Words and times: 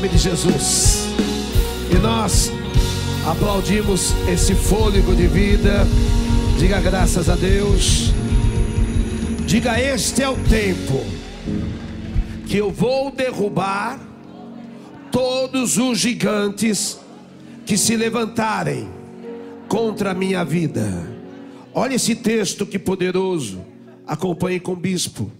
nome 0.00 0.08
de 0.08 0.16
Jesus. 0.18 1.08
E 1.90 1.98
nós 1.98 2.50
aplaudimos 3.26 4.14
esse 4.32 4.54
fôlego 4.54 5.14
de 5.14 5.26
vida. 5.26 5.86
Diga 6.58 6.80
graças 6.80 7.28
a 7.28 7.36
Deus. 7.36 8.10
Diga: 9.44 9.78
Este 9.78 10.22
é 10.22 10.28
o 10.28 10.36
tempo 10.36 11.04
que 12.46 12.56
eu 12.56 12.70
vou 12.70 13.10
derrubar 13.10 14.00
todos 15.12 15.76
os 15.76 15.98
gigantes 15.98 16.98
que 17.66 17.76
se 17.76 17.94
levantarem 17.94 18.88
contra 19.68 20.12
a 20.12 20.14
minha 20.14 20.42
vida. 20.44 21.10
Olha 21.74 21.96
esse 21.96 22.14
texto 22.14 22.64
que 22.64 22.78
poderoso. 22.78 23.60
Acompanhe 24.06 24.60
com 24.60 24.72
o 24.72 24.76
bispo. 24.76 25.30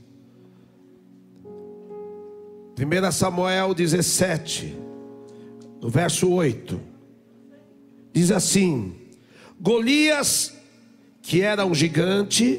1 2.81 3.13
Samuel 3.13 3.75
17, 3.75 4.75
no 5.83 5.91
verso 5.91 6.31
8, 6.31 6.81
diz 8.11 8.31
assim: 8.31 8.95
Golias, 9.61 10.55
que 11.21 11.43
era 11.43 11.67
um 11.67 11.75
gigante, 11.75 12.59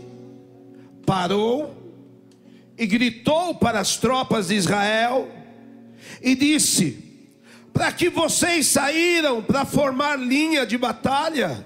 parou 1.07 1.75
e 2.77 2.85
gritou 2.85 3.56
para 3.56 3.79
as 3.79 3.97
tropas 3.97 4.50
de 4.50 4.53
Israel 4.53 5.27
e 6.21 6.35
disse: 6.35 7.03
Para 7.73 7.91
que 7.91 8.07
vocês 8.07 8.68
saíram 8.68 9.41
para 9.41 9.65
formar 9.65 10.19
linha 10.19 10.68
de 10.68 10.77
batalha? 10.77 11.65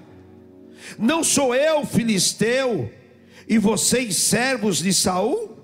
Não 0.97 1.25
sou 1.25 1.53
eu 1.53 1.85
filisteu 1.85 2.89
e 3.49 3.57
vocês 3.57 4.15
servos 4.15 4.77
de 4.77 4.93
Saul? 4.93 5.54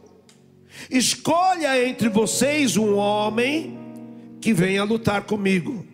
Escolha 0.90 1.88
entre 1.88 2.10
vocês 2.10 2.78
um 2.78 2.96
homem 2.96 3.78
que 4.40 4.54
venha 4.54 4.84
lutar 4.84 5.24
comigo. 5.24 5.86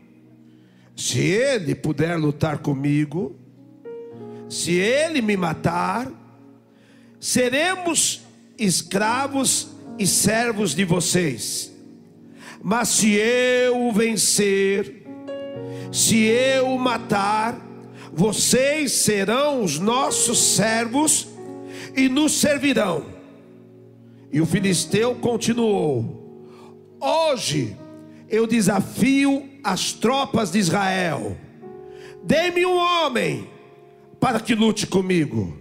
Se 0.96 1.20
ele 1.20 1.76
puder 1.76 2.18
lutar 2.18 2.60
comigo, 2.60 3.36
se 4.50 4.74
ele 4.74 5.22
me 5.22 5.38
matar, 5.38 6.12
seremos 7.20 8.22
escravos 8.58 9.70
e 10.00 10.08
servos 10.08 10.74
de 10.74 10.86
vocês. 10.86 11.72
Mas 12.64 12.90
se 12.90 13.14
eu 13.14 13.88
o 13.88 13.92
vencer, 13.92 15.06
se 15.92 16.26
eu 16.26 16.68
o 16.70 16.80
matar, 16.80 17.60
vocês 18.12 18.94
serão 18.94 19.64
os 19.64 19.78
nossos 19.78 20.56
servos 20.56 21.28
e 21.96 22.10
nos 22.10 22.34
servirão. 22.34 23.17
E 24.32 24.42
o 24.42 24.46
filisteu 24.46 25.16
continuou: 25.16 26.56
Hoje 27.00 27.78
eu 28.30 28.46
desafio 28.46 29.48
as 29.64 29.94
tropas 29.94 30.52
de 30.52 30.60
Israel. 30.60 31.38
Dê-me 32.24 32.66
um 32.66 32.76
homem 32.76 33.48
para 34.20 34.40
que 34.40 34.54
lute 34.54 34.86
comigo. 34.86 35.58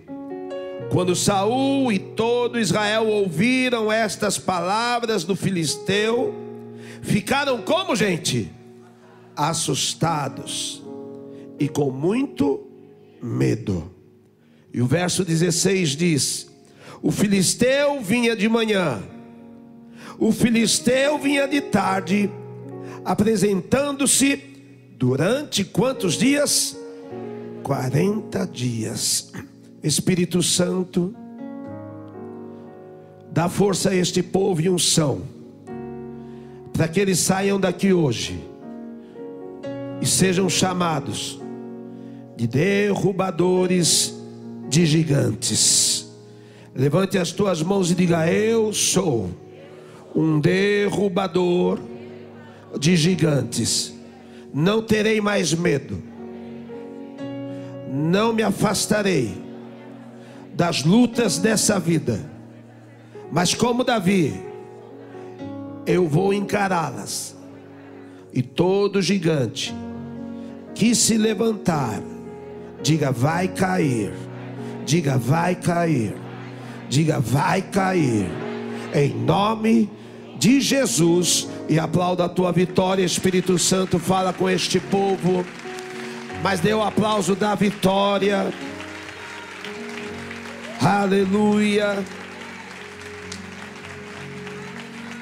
Quando 0.91 1.17
Saul 1.17 1.93
e 1.93 1.99
todo 1.99 2.59
Israel 2.59 3.07
ouviram 3.07 3.91
estas 3.91 4.39
palavras 4.39 5.25
do 5.25 5.35
filisteu, 5.35 6.35
ficaram 7.03 7.61
como 7.63 7.95
gente? 7.95 8.51
Assustados 9.35 10.83
e 11.59 11.69
com 11.69 11.91
muito 11.91 12.67
medo. 13.23 13.93
E 14.73 14.81
o 14.81 14.87
verso 14.87 15.25
16 15.25 15.91
diz: 15.91 16.56
o 17.03 17.11
filisteu 17.11 18.01
vinha 18.01 18.35
de 18.37 18.49
manhã, 18.49 19.03
o 20.19 20.33
filisteu 20.33 21.19
vinha 21.19 21.47
de 21.47 21.61
tarde, 21.61 22.31
apresentando-se 23.05 24.37
durante 24.99 25.65
quantos 25.65 26.15
dias? 26.15 26.77
40 27.63 28.47
dias. 28.47 29.33
Espírito 29.83 30.43
Santo, 30.43 31.15
dá 33.31 33.49
força 33.49 33.91
a 33.91 33.95
este 33.95 34.23
povo 34.23 34.61
e 34.63 34.69
unção, 34.69 35.23
para 36.73 36.89
que 36.89 36.99
eles 36.99 37.19
saiam 37.19 37.61
daqui 37.61 37.93
hoje 37.93 38.43
e 40.01 40.07
sejam 40.07 40.49
chamados 40.49 41.41
de 42.37 42.47
derrubadores 42.47 44.15
de 44.69 44.85
gigantes. 44.85 45.86
Levante 46.77 47.17
as 47.17 47.33
tuas 47.33 47.63
mãos 47.63 47.91
e 47.91 47.95
diga: 47.95 48.31
Eu 48.31 48.71
sou 48.71 49.31
um 50.15 50.39
derrubador 50.39 51.81
de 52.79 52.95
gigantes. 52.95 53.95
Não 54.53 54.83
terei 54.83 55.19
mais 55.19 55.55
medo. 55.55 56.03
Não 57.91 58.35
me 58.35 58.43
afastarei 58.43 59.43
das 60.53 60.85
lutas 60.85 61.39
dessa 61.39 61.81
vida. 61.81 62.31
Mas 63.33 63.55
como 63.55 63.83
Davi, 63.83 64.39
eu 65.87 66.07
vou 66.07 66.35
encará-las. 66.35 67.35
E 68.35 68.43
todo 68.43 69.01
gigante 69.01 69.75
que 70.75 70.95
se 70.95 71.17
levantar, 71.17 72.03
diga 72.83 73.11
vai 73.11 73.49
cair. 73.49 74.13
Diga 74.85 75.17
vai 75.17 75.55
cair 75.55 76.26
Diga, 76.89 77.21
vai 77.21 77.63
cair. 77.63 78.31
Em 78.95 79.15
nome 79.15 79.91
de 80.39 80.61
Jesus. 80.61 81.49
E 81.69 81.79
aplauda 81.79 82.25
a 82.25 82.29
tua 82.29 82.53
vitória, 82.53 83.05
Espírito 83.05 83.59
Santo. 83.59 83.99
Fala 83.99 84.33
com 84.33 84.49
este 84.49 84.79
povo. 84.79 85.45
Mas 86.43 86.61
dê 86.61 86.73
o 86.73 86.83
aplauso 86.83 87.35
da 87.35 87.55
vitória. 87.55 88.53
Aleluia. 90.81 92.05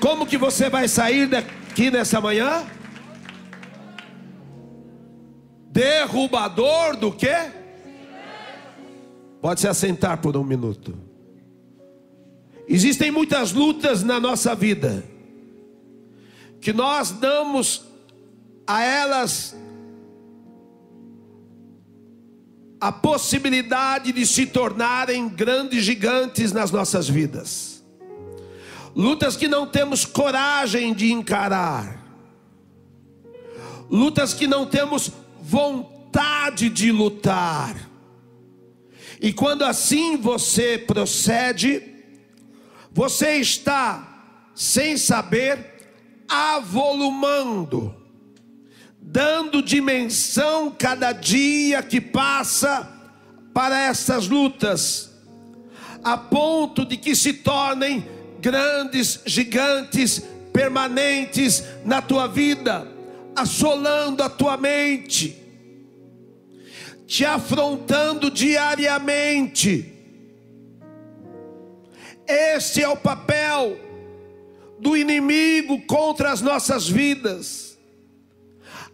Como 0.01 0.27
que 0.27 0.37
você 0.37 0.69
vai 0.69 0.87
sair 0.87 1.27
daqui 1.27 1.91
nessa 1.91 2.21
manhã? 2.21 2.65
Derrubador 5.71 6.97
do 6.97 7.11
que? 7.11 7.35
Pode 9.41 9.61
se 9.61 9.69
assentar 9.69 10.19
por 10.19 10.37
um 10.37 10.45
minuto. 10.45 10.95
Existem 12.67 13.11
muitas 13.11 13.53
lutas 13.53 14.03
na 14.03 14.19
nossa 14.19 14.55
vida 14.55 15.05
que 16.61 16.73
nós 16.73 17.11
damos 17.11 17.85
a 18.67 18.83
elas 18.83 19.55
a 22.81 22.91
possibilidade 22.91 24.13
de 24.13 24.27
se 24.27 24.47
tornarem 24.47 25.29
grandes 25.29 25.85
gigantes 25.85 26.53
nas 26.53 26.71
nossas 26.71 27.09
vidas. 27.09 27.85
Lutas 28.97 29.37
que 29.37 29.49
não 29.49 29.67
temos 29.67 30.05
coragem 30.05 30.95
de 30.95 31.13
encarar. 31.13 32.03
Lutas 33.91 34.33
que 34.33 34.47
não 34.47 34.65
temos 34.65 35.11
vontade 35.43 36.69
de 36.69 36.91
lutar. 36.91 37.77
E 39.21 39.33
quando 39.33 39.65
assim 39.65 40.17
você 40.17 40.79
procede, 40.79 41.94
você 42.95 43.39
está, 43.39 44.53
sem 44.55 44.97
saber, 44.97 46.25
avolumando, 46.29 47.93
dando 49.01 49.61
dimensão 49.61 50.71
cada 50.71 51.11
dia 51.11 51.83
que 51.83 52.01
passa 52.01 52.89
para 53.53 53.77
essas 53.81 54.29
lutas, 54.29 55.11
a 56.05 56.17
ponto 56.17 56.85
de 56.85 56.97
que 56.97 57.17
se 57.17 57.33
tornem 57.33 58.07
grandes, 58.41 59.21
gigantes, 59.27 60.23
permanentes 60.53 61.65
na 61.85 62.01
tua 62.01 62.29
vida, 62.29 62.87
assolando 63.35 64.23
a 64.23 64.31
tua 64.31 64.57
mente, 64.57 65.37
te 67.09 67.25
afrontando 67.25 68.31
diariamente 68.31 69.94
este 72.27 72.83
é 72.83 72.89
o 72.89 72.97
papel 72.97 73.79
do 74.79 74.97
inimigo 74.97 75.81
contra 75.83 76.33
as 76.33 76.41
nossas 76.41 76.89
vidas. 76.89 77.79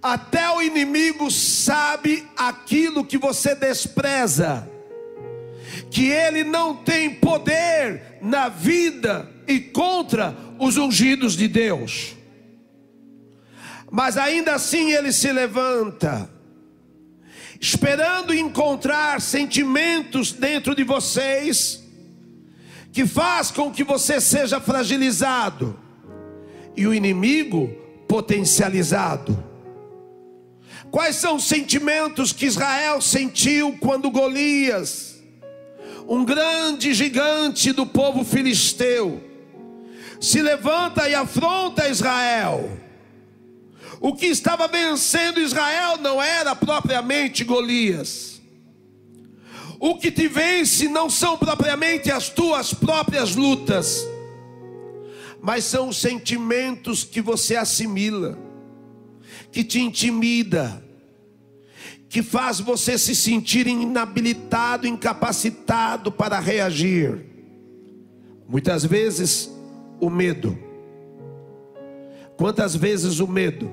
Até 0.03 0.51
o 0.51 0.63
inimigo 0.63 1.31
sabe 1.31 2.27
aquilo 2.37 3.05
que 3.05 3.19
você 3.19 3.55
despreza, 3.55 4.69
que 5.91 6.09
ele 6.09 6.43
não 6.43 6.75
tem 6.77 7.11
poder 7.11 8.19
na 8.23 8.49
vida 8.49 9.31
e 9.47 9.61
contra 9.61 10.35
os 10.59 10.77
ungidos 10.77 11.37
de 11.37 11.49
Deus. 11.49 12.17
Mas 13.91 14.17
ainda 14.17 14.55
assim 14.55 14.93
ele 14.93 15.13
se 15.13 15.31
levanta, 15.33 16.31
esperando 17.61 18.33
encontrar 18.33 19.21
sentimentos 19.21 20.33
dentro 20.33 20.75
de 20.75 20.85
vocês 20.85 21.80
que 22.93 23.07
faz 23.07 23.51
com 23.51 23.71
que 23.71 23.85
você 23.85 24.21
seja 24.21 24.61
fragilizado 24.61 25.79
e 26.77 26.87
o 26.87 26.95
inimigo 26.95 27.69
potencializado. 28.09 29.51
Quais 30.91 31.17
são 31.17 31.37
os 31.37 31.45
sentimentos 31.45 32.33
que 32.33 32.47
Israel 32.47 33.01
sentiu 33.01 33.77
quando 33.81 34.11
Golias, 34.11 35.23
um 36.09 36.25
grande 36.25 36.93
gigante 36.93 37.71
do 37.73 37.87
povo 37.87 38.25
filisteu, 38.25 39.23
se 40.21 40.43
levanta 40.43 41.09
e 41.09 41.15
afronta 41.15 41.89
Israel? 41.89 42.77
O 44.01 44.15
que 44.15 44.27
estava 44.27 44.67
vencendo 44.67 45.41
Israel 45.41 45.99
não 45.99 46.21
era 46.21 46.57
propriamente 46.57 47.45
Golias. 47.45 48.30
O 49.83 49.97
que 49.97 50.13
te 50.13 50.29
vence 50.29 50.89
não 50.89 51.09
são 51.09 51.39
propriamente 51.39 52.13
as 52.13 52.29
tuas 52.29 52.75
próprias 52.75 53.35
lutas, 53.35 54.07
mas 55.41 55.65
são 55.65 55.89
os 55.89 55.97
sentimentos 55.97 57.03
que 57.03 57.23
você 57.23 57.57
assimila, 57.57 58.39
que 59.51 59.65
te 59.65 59.81
intimida, 59.81 60.85
que 62.11 62.23
faz 62.23 62.61
você 62.61 62.99
se 62.99 63.17
sentir 63.17 63.67
inabilitado, 63.67 64.87
incapacitado 64.87 66.13
para 66.13 66.39
reagir. 66.39 67.25
Muitas 68.47 68.85
vezes 68.85 69.51
o 69.99 70.11
medo. 70.11 70.59
Quantas 72.37 72.77
vezes 72.77 73.19
o 73.19 73.27
medo 73.27 73.73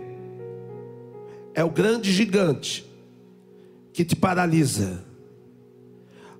é 1.53 1.65
o 1.65 1.69
grande 1.69 2.13
gigante 2.13 2.85
que 3.91 4.05
te 4.05 4.15
paralisa. 4.15 5.06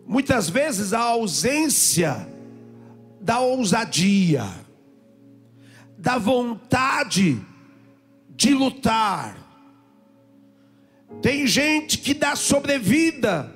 Muitas 0.08 0.50
vezes 0.50 0.94
a 0.94 1.02
ausência 1.02 2.28
da 3.20 3.42
ousadia, 3.42 4.46
da 5.98 6.18
vontade 6.18 7.46
de 8.30 8.54
lutar. 8.54 9.36
Tem 11.22 11.46
gente 11.46 11.98
que 11.98 12.14
dá 12.14 12.38
sobrevida 12.38 13.54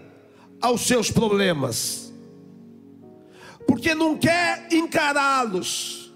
aos 0.60 0.82
seus 0.82 1.10
problemas, 1.10 2.12
porque 3.66 3.96
não 3.96 4.18
quer 4.18 4.68
encará-los, 4.74 6.14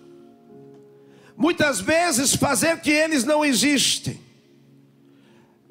muitas 1.37 1.79
vezes 1.79 2.35
fazer 2.35 2.81
que 2.81 2.91
eles 2.91 3.23
não 3.23 3.45
existem. 3.45 4.19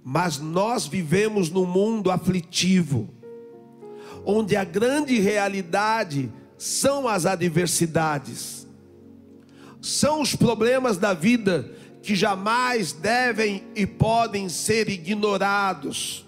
Mas 0.02 0.38
nós 0.38 0.86
vivemos 0.86 1.50
num 1.50 1.66
mundo 1.66 2.10
aflitivo, 2.10 3.13
onde 4.24 4.56
a 4.56 4.64
grande 4.64 5.18
realidade 5.18 6.32
são 6.56 7.06
as 7.06 7.26
adversidades, 7.26 8.66
são 9.80 10.22
os 10.22 10.34
problemas 10.34 10.96
da 10.96 11.12
vida 11.12 11.70
que 12.02 12.14
jamais 12.14 12.92
devem 12.92 13.64
e 13.74 13.86
podem 13.86 14.48
ser 14.48 14.88
ignorados. 14.88 16.26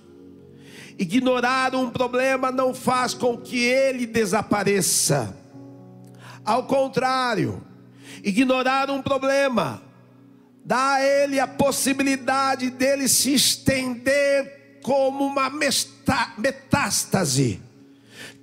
Ignorar 0.99 1.75
um 1.75 1.91
problema 1.91 2.51
não 2.51 2.75
faz 2.75 3.13
com 3.15 3.37
que 3.37 3.59
ele 3.59 4.07
desapareça. 4.07 5.37
Ao 6.45 6.65
contrário, 6.65 7.63
ignorar 8.23 8.91
um 8.91 9.03
problema 9.03 9.83
dá 10.65 10.95
a 10.95 11.03
ele 11.05 11.39
a 11.39 11.47
possibilidade 11.47 12.71
dele 12.71 13.09
se 13.09 13.35
estender 13.35 14.81
como 14.83 15.25
uma 15.25 15.51
metástase 16.39 17.61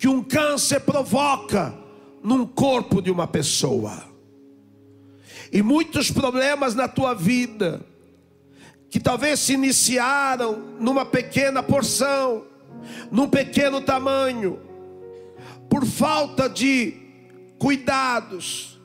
que 0.03 0.07
um 0.09 0.21
câncer 0.21 0.81
provoca 0.81 1.73
num 2.21 2.45
corpo 2.45 3.01
de 3.01 3.09
uma 3.09 3.25
pessoa. 3.25 4.03
E 5.49 5.61
muitos 5.61 6.11
problemas 6.11 6.75
na 6.75 6.89
tua 6.89 7.13
vida, 7.13 7.79
que 8.89 8.99
talvez 8.99 9.39
se 9.39 9.53
iniciaram 9.53 10.61
numa 10.77 11.05
pequena 11.05 11.63
porção, 11.63 12.43
num 13.09 13.29
pequeno 13.29 13.79
tamanho, 13.79 14.59
por 15.69 15.85
falta 15.85 16.49
de 16.49 16.97
cuidados, 17.57 18.77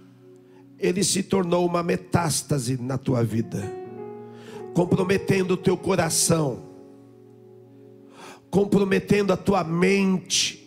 ele 0.79 1.03
se 1.03 1.25
tornou 1.25 1.67
uma 1.67 1.83
metástase 1.83 2.81
na 2.81 2.97
tua 2.97 3.25
vida, 3.25 3.69
comprometendo 4.73 5.55
o 5.55 5.57
teu 5.57 5.77
coração, 5.77 6.63
comprometendo 8.49 9.33
a 9.33 9.37
tua 9.37 9.65
mente, 9.65 10.58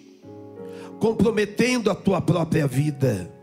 comprometendo 1.01 1.89
a 1.89 1.96
tua 1.96 2.22
própria 2.22 2.67
vida. 2.67 3.34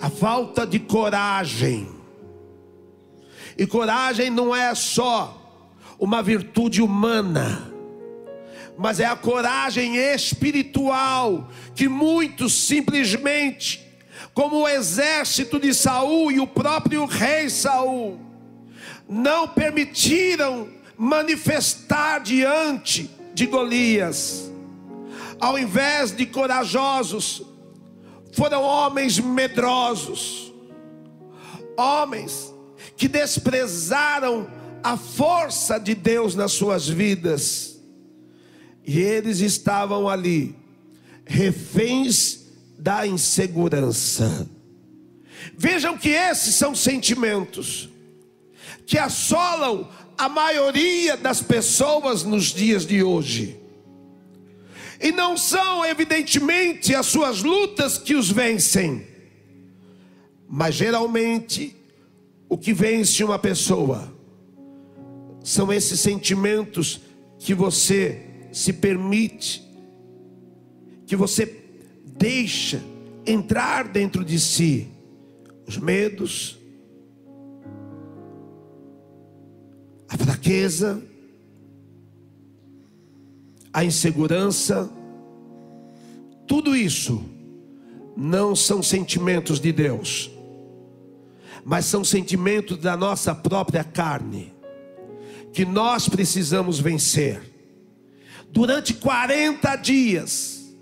A 0.00 0.08
falta 0.08 0.66
de 0.66 0.78
coragem, 0.78 1.86
e 3.58 3.66
coragem 3.66 4.30
não 4.30 4.56
é 4.56 4.74
só 4.74 5.36
uma 5.98 6.22
virtude 6.22 6.80
humana, 6.80 7.70
mas 8.78 9.00
é 9.00 9.04
a 9.04 9.14
coragem 9.14 9.96
espiritual 9.96 11.50
que 11.74 11.86
muitos 11.86 12.54
simplesmente 12.54 13.86
como 14.32 14.60
o 14.60 14.68
exército 14.68 15.60
de 15.60 15.74
Saul 15.74 16.32
e 16.32 16.40
o 16.40 16.46
próprio 16.46 17.04
rei 17.04 17.50
Saul 17.50 18.18
não 19.06 19.46
permitiram 19.46 20.68
manifestar 20.96 22.20
diante 22.20 23.10
de 23.34 23.44
Golias. 23.44 24.50
Ao 25.40 25.58
invés 25.58 26.12
de 26.12 26.26
corajosos, 26.26 27.42
foram 28.32 28.62
homens 28.62 29.18
medrosos, 29.18 30.52
homens 31.76 32.52
que 32.96 33.08
desprezaram 33.08 34.50
a 34.82 34.96
força 34.96 35.78
de 35.78 35.94
Deus 35.94 36.34
nas 36.34 36.52
suas 36.52 36.88
vidas, 36.88 37.80
e 38.86 38.98
eles 38.98 39.40
estavam 39.40 40.08
ali, 40.08 40.54
reféns 41.24 42.40
da 42.78 43.06
insegurança. 43.06 44.48
Vejam 45.56 45.96
que 45.96 46.10
esses 46.10 46.54
são 46.54 46.74
sentimentos 46.74 47.88
que 48.86 48.98
assolam 48.98 49.88
a 50.18 50.28
maioria 50.28 51.16
das 51.16 51.40
pessoas 51.40 52.24
nos 52.24 52.46
dias 52.46 52.84
de 52.84 53.02
hoje. 53.02 53.59
E 55.00 55.10
não 55.10 55.36
são, 55.36 55.84
evidentemente, 55.84 56.94
as 56.94 57.06
suas 57.06 57.42
lutas 57.42 57.96
que 57.96 58.14
os 58.14 58.30
vencem, 58.30 59.06
mas 60.46 60.74
geralmente 60.74 61.74
o 62.48 62.58
que 62.58 62.72
vence 62.72 63.24
uma 63.24 63.38
pessoa 63.38 64.12
são 65.42 65.72
esses 65.72 66.00
sentimentos 66.00 67.00
que 67.38 67.54
você 67.54 68.26
se 68.52 68.72
permite, 68.74 69.66
que 71.06 71.16
você 71.16 71.64
deixa 72.04 72.82
entrar 73.24 73.88
dentro 73.88 74.22
de 74.22 74.38
si. 74.38 74.88
Os 75.66 75.78
medos, 75.78 76.58
a 80.08 80.18
fraqueza, 80.18 81.02
a 83.72 83.84
insegurança, 83.84 84.90
tudo 86.46 86.74
isso 86.74 87.24
não 88.16 88.56
são 88.56 88.82
sentimentos 88.82 89.60
de 89.60 89.72
Deus, 89.72 90.30
mas 91.64 91.84
são 91.84 92.02
sentimentos 92.02 92.78
da 92.78 92.96
nossa 92.96 93.34
própria 93.34 93.84
carne, 93.84 94.52
que 95.52 95.64
nós 95.64 96.08
precisamos 96.08 96.80
vencer. 96.80 97.40
Durante 98.50 98.94
40 98.94 99.76
dias, 99.76 100.74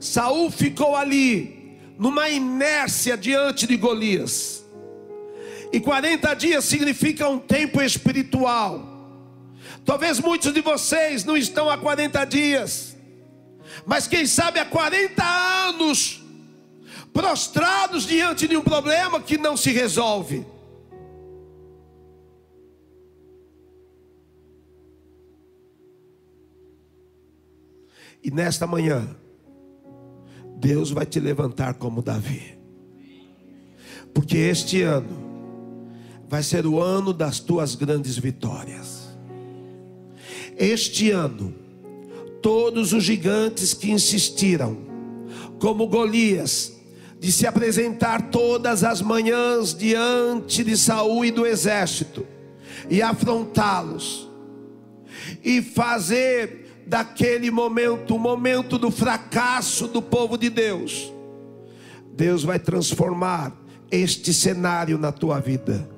Saul 0.00 0.50
ficou 0.50 0.96
ali, 0.96 1.78
numa 1.98 2.28
inércia 2.28 3.16
diante 3.16 3.66
de 3.66 3.76
Golias. 3.76 4.64
E 5.72 5.80
40 5.80 6.34
dias 6.34 6.64
significa 6.64 7.28
um 7.28 7.38
tempo 7.38 7.82
espiritual. 7.82 8.95
Talvez 9.86 10.18
muitos 10.18 10.52
de 10.52 10.60
vocês 10.60 11.24
não 11.24 11.36
estão 11.36 11.70
há 11.70 11.78
40 11.78 12.24
dias, 12.24 12.96
mas 13.86 14.08
quem 14.08 14.26
sabe 14.26 14.58
há 14.58 14.64
40 14.64 15.22
anos, 15.68 16.24
prostrados 17.12 18.04
diante 18.04 18.48
de 18.48 18.56
um 18.56 18.62
problema 18.62 19.20
que 19.20 19.38
não 19.38 19.56
se 19.56 19.70
resolve. 19.70 20.44
E 28.24 28.30
nesta 28.32 28.66
manhã, 28.66 29.16
Deus 30.56 30.90
vai 30.90 31.06
te 31.06 31.20
levantar 31.20 31.74
como 31.74 32.02
Davi. 32.02 32.58
Porque 34.12 34.36
este 34.36 34.82
ano 34.82 35.24
vai 36.28 36.42
ser 36.42 36.66
o 36.66 36.82
ano 36.82 37.12
das 37.12 37.38
tuas 37.38 37.76
grandes 37.76 38.18
vitórias. 38.18 39.05
Este 40.56 41.10
ano, 41.10 41.54
todos 42.40 42.92
os 42.92 43.04
gigantes 43.04 43.74
que 43.74 43.90
insistiram, 43.90 44.78
como 45.58 45.86
Golias, 45.86 46.72
de 47.18 47.32
se 47.32 47.46
apresentar 47.46 48.30
todas 48.30 48.84
as 48.84 49.00
manhãs 49.00 49.74
diante 49.74 50.62
de 50.62 50.76
Saul 50.76 51.24
e 51.24 51.30
do 51.30 51.46
exército 51.46 52.26
e 52.88 53.02
afrontá-los 53.02 54.30
e 55.42 55.62
fazer 55.62 56.84
daquele 56.86 57.50
momento 57.50 58.14
o 58.14 58.18
momento 58.18 58.78
do 58.78 58.90
fracasso 58.90 59.88
do 59.88 60.00
povo 60.00 60.36
de 60.36 60.48
Deus. 60.48 61.12
Deus 62.14 62.44
vai 62.44 62.58
transformar 62.58 63.52
este 63.90 64.32
cenário 64.32 64.98
na 64.98 65.10
tua 65.10 65.40
vida. 65.40 65.95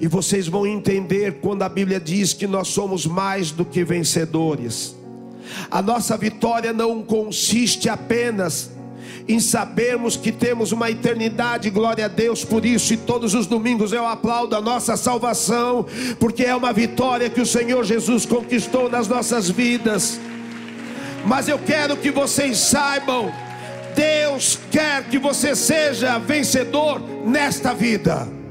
E 0.00 0.06
vocês 0.06 0.48
vão 0.48 0.66
entender 0.66 1.38
quando 1.40 1.62
a 1.62 1.68
Bíblia 1.68 2.00
diz 2.00 2.32
que 2.32 2.46
nós 2.46 2.68
somos 2.68 3.06
mais 3.06 3.50
do 3.50 3.64
que 3.64 3.84
vencedores. 3.84 4.96
A 5.70 5.82
nossa 5.82 6.16
vitória 6.16 6.72
não 6.72 7.02
consiste 7.02 7.88
apenas 7.88 8.70
em 9.28 9.38
sabermos 9.38 10.16
que 10.16 10.32
temos 10.32 10.72
uma 10.72 10.90
eternidade, 10.90 11.70
glória 11.70 12.06
a 12.06 12.08
Deus 12.08 12.44
por 12.44 12.66
isso, 12.66 12.92
e 12.92 12.96
todos 12.96 13.34
os 13.34 13.46
domingos 13.46 13.92
eu 13.92 14.06
aplaudo 14.06 14.56
a 14.56 14.60
nossa 14.60 14.96
salvação, 14.96 15.86
porque 16.18 16.44
é 16.44 16.54
uma 16.54 16.72
vitória 16.72 17.30
que 17.30 17.40
o 17.40 17.46
Senhor 17.46 17.84
Jesus 17.84 18.26
conquistou 18.26 18.88
nas 18.88 19.06
nossas 19.06 19.48
vidas. 19.48 20.20
Mas 21.24 21.48
eu 21.48 21.58
quero 21.58 21.96
que 21.96 22.10
vocês 22.10 22.58
saibam, 22.58 23.32
Deus 23.94 24.58
quer 24.70 25.04
que 25.04 25.18
você 25.18 25.54
seja 25.54 26.18
vencedor 26.18 27.00
nesta 27.24 27.72
vida. 27.72 28.41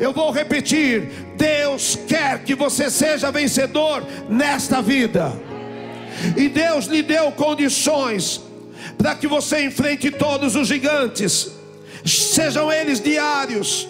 Eu 0.00 0.12
vou 0.12 0.32
repetir: 0.32 1.02
Deus 1.36 1.96
quer 2.08 2.42
que 2.42 2.54
você 2.54 2.90
seja 2.90 3.30
vencedor 3.30 4.02
nesta 4.28 4.80
vida. 4.80 5.32
E 6.36 6.48
Deus 6.48 6.86
lhe 6.86 7.02
deu 7.02 7.30
condições 7.32 8.40
para 8.96 9.14
que 9.14 9.26
você 9.26 9.64
enfrente 9.64 10.10
todos 10.10 10.56
os 10.56 10.66
gigantes, 10.66 11.50
sejam 12.04 12.72
eles 12.72 13.00
diários, 13.00 13.88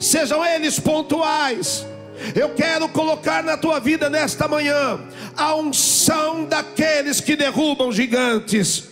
sejam 0.00 0.44
eles 0.44 0.78
pontuais. 0.78 1.86
Eu 2.34 2.50
quero 2.50 2.88
colocar 2.88 3.42
na 3.42 3.56
tua 3.56 3.80
vida 3.80 4.08
nesta 4.08 4.46
manhã 4.46 5.00
a 5.36 5.54
unção 5.56 6.44
daqueles 6.44 7.20
que 7.20 7.34
derrubam 7.34 7.90
gigantes. 7.90 8.84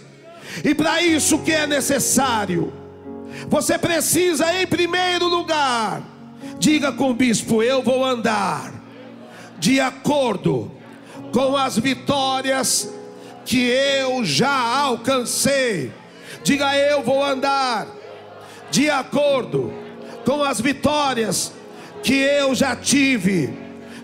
E 0.65 0.75
para 0.75 1.03
isso 1.03 1.39
que 1.39 1.53
é 1.53 1.67
necessário? 1.67 2.73
Você 3.49 3.79
precisa 3.79 4.53
em 4.61 4.67
primeiro 4.67 5.27
lugar, 5.27 6.03
diga 6.63 6.93
com 6.93 7.11
o 7.11 7.15
bispo, 7.15 7.61
eu 7.61 7.83
vou 7.83 8.05
andar 8.05 8.73
de 9.59 9.81
acordo 9.81 10.71
com 11.33 11.57
as 11.57 11.77
vitórias 11.77 12.89
que 13.45 13.69
eu 13.69 14.25
já 14.25 14.79
alcancei. 14.79 15.91
Diga 16.45 16.77
eu 16.77 17.03
vou 17.03 17.25
andar 17.25 17.89
de 18.71 18.89
acordo 18.89 19.73
com 20.25 20.45
as 20.45 20.61
vitórias 20.61 21.53
que 22.01 22.15
eu 22.15 22.55
já 22.55 22.77
tive. 22.77 23.59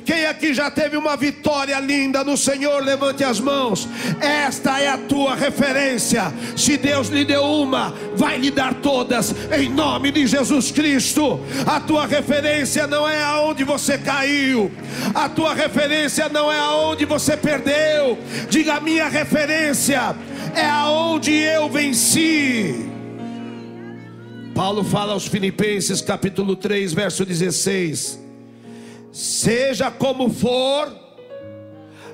Quem 0.09 0.25
aqui 0.25 0.55
já 0.55 0.71
teve 0.71 0.97
uma 0.97 1.19
vitória 1.19 1.79
linda 1.79 2.25
no 2.25 2.35
Senhor, 2.35 2.83
levante 2.83 3.23
as 3.23 3.39
mãos. 3.39 3.87
Esta 4.23 4.81
é 4.81 4.89
a 4.89 4.97
tua 4.97 5.35
referência. 5.35 6.33
Se 6.57 6.79
Deus 6.79 7.09
lhe 7.09 7.27
deu 7.27 7.45
uma, 7.45 7.95
vai 8.17 8.39
lhe 8.39 8.51
dar 8.51 8.73
todas, 8.73 9.35
em 9.53 9.69
nome 9.69 10.11
de 10.11 10.27
Jesus 10.27 10.71
Cristo. 10.71 11.39
A 11.67 11.79
tua 11.79 12.07
referência 12.07 12.87
não 12.87 13.07
é 13.07 13.23
aonde 13.23 13.65
você 13.65 13.99
caiu, 13.99 14.73
a 15.15 15.29
tua 15.29 15.53
referência 15.53 16.27
não 16.31 16.51
é 16.51 16.59
aonde 16.59 17.05
você 17.05 17.37
perdeu. 17.37 18.19
Diga: 18.49 18.77
a 18.77 18.81
minha 18.81 19.09
referência 19.11 20.17
é 20.55 20.65
aonde 20.65 21.35
eu 21.35 21.69
venci. 21.69 22.89
Paulo 24.55 24.83
fala 24.83 25.13
aos 25.13 25.27
Filipenses, 25.27 26.01
capítulo 26.01 26.57
3, 26.57 26.95
verso 26.95 27.27
16 27.27 28.28
Seja 29.11 29.91
como 29.91 30.29
for, 30.29 30.95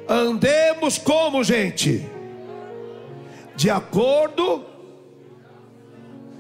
andemos 0.09 0.99
como 0.99 1.43
gente, 1.43 2.09
de 3.57 3.71
acordo. 3.71 4.65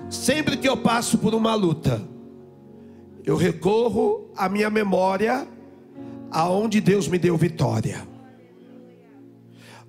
Sempre 0.08 0.56
que 0.56 0.68
eu 0.68 0.76
passo 0.76 1.18
por 1.18 1.34
uma 1.34 1.54
luta, 1.54 2.00
eu 3.24 3.36
recorro 3.36 4.30
à 4.36 4.48
minha 4.48 4.70
memória, 4.70 5.48
aonde 6.30 6.80
Deus 6.80 7.08
me 7.08 7.18
deu 7.18 7.36
vitória. 7.36 8.06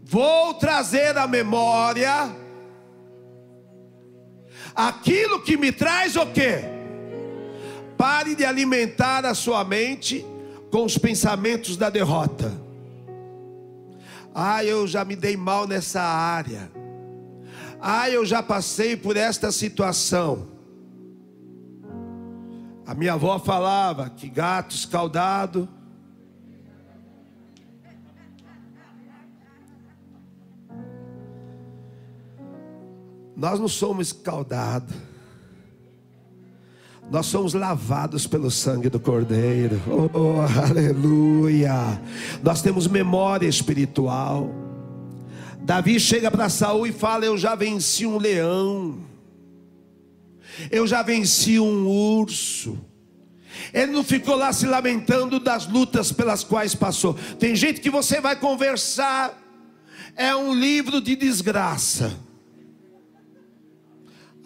Vou 0.01 0.53
trazer 0.53 1.17
à 1.17 1.27
memória 1.27 2.33
aquilo 4.75 5.41
que 5.41 5.57
me 5.57 5.71
traz 5.71 6.15
o 6.15 6.25
quê? 6.27 6.59
Pare 7.97 8.35
de 8.35 8.45
alimentar 8.45 9.25
a 9.25 9.33
sua 9.33 9.63
mente 9.63 10.25
com 10.75 10.83
os 10.83 10.97
pensamentos 10.97 11.77
da 11.77 11.89
derrota. 11.89 12.51
Ah, 14.33 14.61
eu 14.61 14.85
já 14.85 15.05
me 15.05 15.15
dei 15.15 15.37
mal 15.37 15.65
nessa 15.65 16.01
área. 16.01 16.69
Ah, 17.79 18.09
eu 18.09 18.25
já 18.25 18.43
passei 18.43 18.97
por 18.97 19.15
esta 19.15 19.53
situação. 19.53 20.49
A 22.85 22.93
minha 22.93 23.13
avó 23.13 23.39
falava 23.39 24.09
que 24.09 24.27
gato 24.27 24.75
escaldado. 24.75 25.69
Nós 33.33 33.61
não 33.61 33.69
somos 33.69 34.07
escaldados. 34.07 34.93
Nós 37.09 37.27
somos 37.27 37.53
lavados 37.53 38.25
pelo 38.25 38.49
sangue 38.49 38.89
do 38.89 38.99
Cordeiro. 38.99 39.79
Oh, 39.87 40.09
oh, 40.17 40.41
aleluia. 40.69 42.01
Nós 42.41 42.61
temos 42.61 42.87
memória 42.87 43.47
espiritual. 43.47 44.49
Davi 45.61 45.99
chega 45.99 46.31
para 46.31 46.49
Saul 46.49 46.87
e 46.87 46.91
fala: 46.91 47.25
Eu 47.25 47.37
já 47.37 47.53
venci 47.53 48.05
um 48.05 48.17
leão. 48.17 48.99
Eu 50.71 50.87
já 50.87 51.03
venci 51.03 51.59
um 51.59 51.87
urso. 51.87 52.77
Ele 53.73 53.91
não 53.91 54.03
ficou 54.03 54.35
lá 54.35 54.51
se 54.51 54.65
lamentando 54.65 55.39
das 55.39 55.67
lutas 55.67 56.11
pelas 56.11 56.43
quais 56.43 56.75
passou. 56.75 57.13
Tem 57.39 57.55
gente 57.55 57.81
que 57.81 57.89
você 57.89 58.19
vai 58.19 58.35
conversar, 58.35 59.41
é 60.15 60.35
um 60.35 60.53
livro 60.53 60.99
de 60.99 61.15
desgraça. 61.15 62.24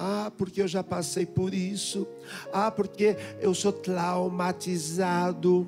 Ah, 0.02 0.32
porque 0.38 0.62
eu 0.62 0.68
já 0.68 0.82
passei 0.82 1.26
por 1.26 1.54
isso. 1.54 2.08
Ah, 2.54 2.72
porque 2.72 3.18
eu 3.42 3.54
sou 3.54 3.74
traumatizado. 3.74 5.68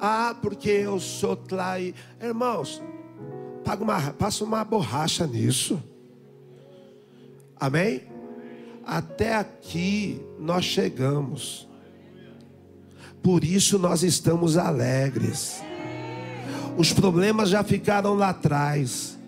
Ah, 0.00 0.34
porque 0.40 0.70
eu 0.70 0.98
sou 0.98 1.36
trai. 1.36 1.94
Irmãos, 2.18 2.82
paga 3.62 3.84
uma, 3.84 4.00
passa 4.14 4.42
uma 4.42 4.64
borracha 4.64 5.26
nisso. 5.26 5.82
Amém? 7.60 8.04
Até 8.86 9.36
aqui 9.36 10.18
nós 10.38 10.64
chegamos. 10.64 11.68
Por 13.22 13.44
isso 13.44 13.78
nós 13.78 14.02
estamos 14.02 14.56
alegres. 14.56 15.62
Os 16.78 16.90
problemas 16.90 17.50
já 17.50 17.62
ficaram 17.62 18.14
lá 18.14 18.30
atrás. 18.30 19.18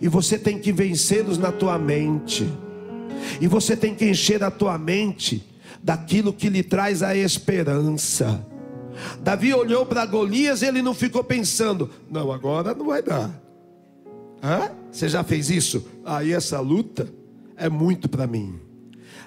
E 0.00 0.08
você 0.08 0.38
tem 0.38 0.60
que 0.60 0.72
vencê-los 0.72 1.38
na 1.38 1.50
tua 1.50 1.76
mente. 1.76 2.48
E 3.40 3.46
você 3.46 3.76
tem 3.76 3.94
que 3.94 4.08
encher 4.08 4.42
a 4.42 4.50
tua 4.50 4.78
mente 4.78 5.44
daquilo 5.82 6.32
que 6.32 6.48
lhe 6.48 6.62
traz 6.62 7.02
a 7.02 7.14
esperança. 7.14 8.44
Davi 9.20 9.52
olhou 9.52 9.84
para 9.84 10.06
Golias 10.06 10.62
e 10.62 10.66
ele 10.66 10.80
não 10.80 10.94
ficou 10.94 11.22
pensando: 11.22 11.90
não, 12.10 12.32
agora 12.32 12.74
não 12.74 12.86
vai 12.86 13.02
dar. 13.02 13.30
Hã? 14.42 14.70
Você 14.90 15.08
já 15.08 15.24
fez 15.24 15.50
isso? 15.50 15.86
Aí 16.04 16.32
essa 16.32 16.60
luta 16.60 17.08
é 17.56 17.68
muito 17.68 18.08
para 18.08 18.26
mim. 18.26 18.58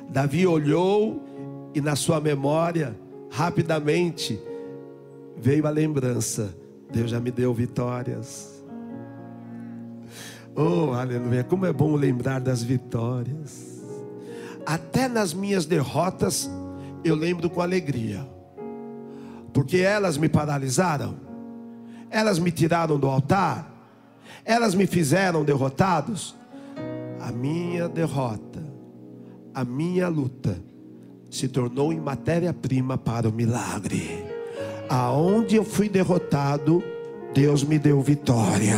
Davi 0.10 0.48
olhou 0.48 1.72
e 1.76 1.82
na 1.82 1.96
sua 1.96 2.22
memória, 2.22 2.98
rapidamente, 3.30 4.40
veio 5.38 5.68
a 5.68 5.70
lembrança: 5.70 6.56
Deus 6.92 7.12
já 7.12 7.20
me 7.20 7.30
deu 7.30 7.54
vitórias. 7.54 8.64
Oh, 10.56 10.94
aleluia! 10.94 11.44
Como 11.44 11.66
é 11.66 11.74
bom 11.74 11.96
lembrar 11.96 12.40
das 12.40 12.64
vitórias 12.64 13.77
até 14.68 15.08
nas 15.08 15.34
minhas 15.34 15.66
derrotas, 15.66 16.52
eu 17.02 17.16
lembro 17.16 17.50
com 17.50 17.62
alegria, 17.62 18.28
porque 19.54 19.78
elas 19.78 20.18
me 20.18 20.28
paralisaram, 20.28 21.16
elas 22.10 22.38
me 22.38 22.52
tiraram 22.52 23.00
do 23.00 23.08
altar, 23.08 23.72
elas 24.44 24.76
me 24.76 24.86
fizeram 24.86 25.46
derrotados. 25.46 26.36
A 27.22 27.32
minha 27.32 27.88
derrota, 27.88 28.62
a 29.54 29.64
minha 29.64 30.10
luta, 30.10 30.62
se 31.32 31.48
tornou 31.48 31.94
em 31.94 32.00
matéria-prima 32.00 32.98
para 32.98 33.30
o 33.30 33.32
milagre. 33.32 34.26
Aonde 34.90 35.56
eu 35.56 35.64
fui 35.64 35.88
derrotado, 35.88 36.84
Deus 37.34 37.64
me 37.64 37.80
deu 37.80 38.02
vitória. 38.02 38.76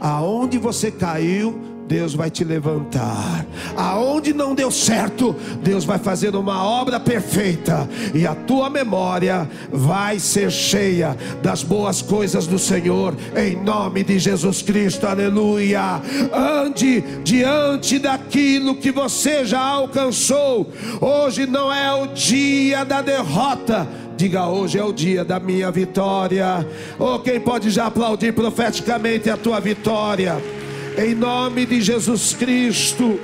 Aonde 0.00 0.58
você 0.58 0.92
caiu, 0.92 1.71
Deus 1.92 2.14
vai 2.14 2.30
te 2.30 2.42
levantar. 2.42 3.44
Aonde 3.76 4.32
não 4.32 4.54
deu 4.54 4.70
certo, 4.70 5.36
Deus 5.62 5.84
vai 5.84 5.98
fazer 5.98 6.34
uma 6.34 6.64
obra 6.64 6.98
perfeita 6.98 7.86
e 8.14 8.26
a 8.26 8.34
tua 8.34 8.70
memória 8.70 9.46
vai 9.70 10.18
ser 10.18 10.50
cheia 10.50 11.14
das 11.42 11.62
boas 11.62 12.00
coisas 12.00 12.46
do 12.46 12.58
Senhor, 12.58 13.14
em 13.36 13.62
nome 13.62 14.02
de 14.02 14.18
Jesus 14.18 14.62
Cristo, 14.62 15.06
aleluia. 15.06 16.00
Ande 16.32 17.02
diante 17.22 17.98
daquilo 17.98 18.76
que 18.76 18.90
você 18.90 19.44
já 19.44 19.60
alcançou. 19.60 20.72
Hoje 20.98 21.44
não 21.44 21.70
é 21.70 21.92
o 21.92 22.06
dia 22.06 22.84
da 22.84 23.02
derrota. 23.02 23.86
Diga 24.16 24.46
hoje 24.46 24.78
é 24.78 24.84
o 24.84 24.94
dia 24.94 25.26
da 25.26 25.38
minha 25.38 25.70
vitória. 25.70 26.66
Ou 26.98 27.16
oh, 27.16 27.18
quem 27.18 27.38
pode 27.38 27.68
já 27.68 27.86
aplaudir 27.86 28.32
profeticamente 28.32 29.28
a 29.28 29.36
tua 29.36 29.60
vitória? 29.60 30.61
Em 30.96 31.14
nome 31.14 31.66
de 31.66 31.80
Jesus 31.80 32.34
Cristo. 32.34 33.20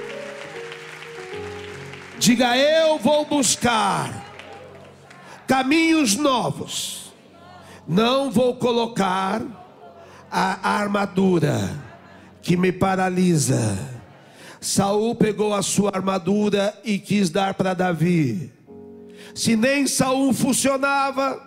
Diga: 2.19 2.57
Eu 2.57 2.99
vou 2.99 3.25
buscar 3.25 4.27
caminhos 5.47 6.17
novos, 6.17 7.13
não 7.87 8.31
vou 8.31 8.57
colocar 8.57 9.43
a 10.31 10.77
armadura 10.79 11.71
que 12.43 12.57
me 12.57 12.73
paralisa. 12.73 13.97
Saul 14.61 15.15
pegou 15.15 15.55
a 15.55 15.63
sua 15.63 15.93
armadura 15.95 16.77
e 16.85 16.99
quis 16.99 17.31
dar 17.31 17.55
para 17.55 17.75
Davi. 17.75 18.53
Se 19.35 19.55
nem 19.55 19.87
Saul 19.87 20.33
funcionava, 20.33 21.41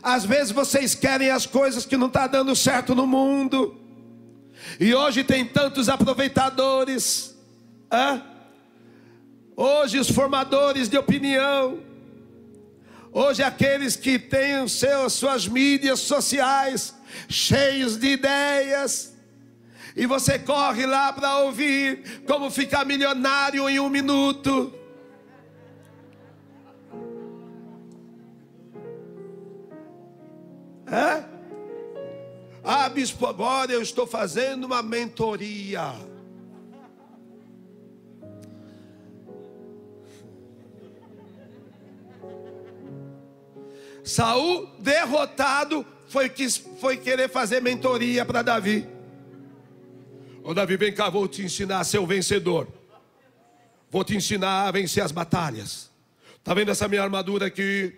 às 0.00 0.24
vezes 0.24 0.52
vocês 0.52 0.94
querem 0.94 1.30
as 1.30 1.44
coisas 1.44 1.84
que 1.84 1.96
não 1.96 2.06
está 2.06 2.26
dando 2.28 2.54
certo 2.54 2.94
no 2.94 3.06
mundo. 3.06 3.83
E 4.78 4.94
hoje 4.94 5.24
tem 5.24 5.44
tantos 5.44 5.88
aproveitadores. 5.88 7.36
Hã? 7.90 8.22
Hoje 9.56 9.98
os 9.98 10.10
formadores 10.10 10.88
de 10.88 10.98
opinião. 10.98 11.80
Hoje 13.12 13.42
aqueles 13.42 13.94
que 13.94 14.18
têm 14.18 14.62
os 14.62 14.72
seus, 14.72 15.12
suas 15.12 15.46
mídias 15.46 16.00
sociais 16.00 16.94
cheios 17.28 17.96
de 17.96 18.08
ideias. 18.08 19.14
E 19.96 20.06
você 20.06 20.38
corre 20.38 20.86
lá 20.86 21.12
para 21.12 21.38
ouvir 21.38 22.24
como 22.26 22.50
ficar 22.50 22.84
milionário 22.84 23.68
em 23.68 23.78
um 23.78 23.88
minuto. 23.88 24.72
Ah, 32.66 32.88
bispo, 32.88 33.26
agora 33.26 33.70
eu 33.70 33.82
estou 33.82 34.06
fazendo 34.06 34.64
uma 34.64 34.82
mentoria. 34.82 35.92
Saul, 44.02 44.66
derrotado, 44.78 45.84
foi, 46.08 46.30
quis, 46.30 46.56
foi 46.56 46.96
querer 46.96 47.28
fazer 47.28 47.60
mentoria 47.60 48.24
para 48.24 48.40
Davi. 48.40 48.88
Ô 50.42 50.54
Davi, 50.54 50.78
vem 50.78 50.92
cá, 50.92 51.10
vou 51.10 51.28
te 51.28 51.42
ensinar 51.42 51.80
a 51.80 51.84
ser 51.84 51.98
o 51.98 52.06
vencedor. 52.06 52.66
Vou 53.90 54.02
te 54.04 54.16
ensinar 54.16 54.68
a 54.68 54.70
vencer 54.70 55.02
as 55.02 55.12
batalhas. 55.12 55.90
Tá 56.42 56.54
vendo 56.54 56.70
essa 56.70 56.88
minha 56.88 57.02
armadura 57.02 57.46
aqui? 57.46 57.94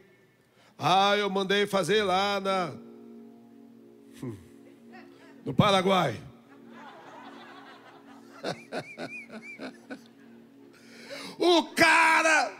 Ah, 0.76 1.16
eu 1.16 1.30
mandei 1.30 1.66
fazer 1.66 2.02
lá 2.02 2.40
na 2.40 2.72
no 5.46 5.54
Paraguai. 5.54 6.20
o 11.38 11.62
cara 11.74 12.50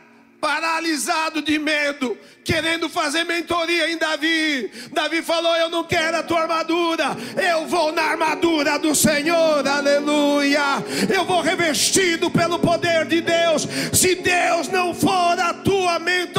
paralisado 0.41 1.43
de 1.43 1.59
medo, 1.59 2.17
querendo 2.45 2.89
fazer 2.89 3.25
mentoria 3.25 3.91
em 3.91 3.99
Davi. 3.99 4.71
Davi 4.93 5.21
falou: 5.21 5.57
Eu 5.57 5.69
não 5.69 5.83
quero 5.83 6.19
a 6.19 6.23
tua 6.23 6.43
armadura, 6.43 7.17
eu 7.37 7.67
vou 7.67 7.91
na 7.91 8.03
armadura 8.03 8.79
do 8.79 8.95
Senhor, 8.95 9.67
aleluia. 9.67 10.85
Eu 11.13 11.25
vou 11.25 11.41
revestido 11.41 12.31
pelo 12.31 12.61
poder 12.61 13.07
de 13.07 13.21
Deus. 13.21 13.67
Se 13.93 14.15
Deus 14.15 14.69
não 14.69 14.95
for 14.95 15.41
a 15.41 15.53
tua 15.53 15.99
mentoria, 15.99 16.36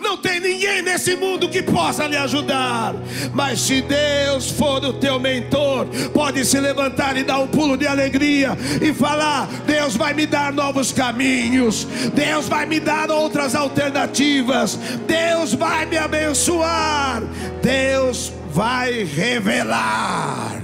não 0.00 0.16
tem 0.16 0.40
ninguém 0.40 0.82
nesse 0.82 1.16
mundo 1.16 1.48
que 1.48 1.62
possa 1.62 2.06
lhe 2.06 2.16
ajudar. 2.16 2.94
Mas 3.32 3.60
se 3.60 3.82
Deus 3.82 4.50
for 4.50 4.84
o 4.84 4.92
teu 4.92 5.18
mentor, 5.18 5.86
pode 6.12 6.44
se 6.44 6.58
levantar 6.60 7.16
e 7.16 7.24
dar 7.24 7.38
um 7.38 7.46
pulo 7.46 7.76
de 7.76 7.86
alegria 7.86 8.56
e 8.80 8.92
falar: 8.92 9.46
Deus 9.66 9.96
vai 9.96 10.14
me 10.14 10.26
dar 10.26 10.52
novos 10.52 10.92
caminhos, 10.92 11.86
Deus 12.14 12.48
vai 12.48 12.66
me 12.66 12.80
dar 12.80 13.10
outras 13.10 13.54
alternativas. 13.54 14.78
Deus 15.06 15.54
vai 15.54 15.86
me 15.86 15.96
abençoar. 15.96 17.22
Deus 17.62 18.32
vai 18.50 19.04
revelar 19.04 20.62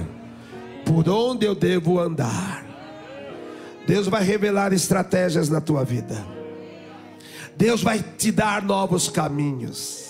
por 0.85 1.07
onde 1.09 1.45
eu 1.45 1.55
devo 1.55 1.99
andar. 1.99 2.65
Deus 3.87 4.07
vai 4.07 4.23
revelar 4.23 4.73
estratégias 4.73 5.49
na 5.49 5.61
tua 5.61 5.83
vida. 5.83 6.34
Deus 7.57 7.81
vai 7.81 8.03
te 8.03 8.31
dar 8.31 8.61
novos 8.61 9.09
caminhos. 9.09 10.05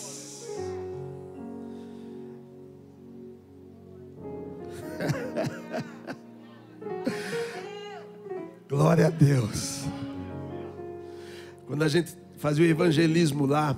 Glória 8.68 9.08
a 9.08 9.10
Deus. 9.10 9.86
Quando 11.68 11.84
a 11.84 11.88
gente 11.88 12.16
fazia 12.38 12.66
o 12.66 12.68
evangelismo 12.68 13.46
lá 13.46 13.78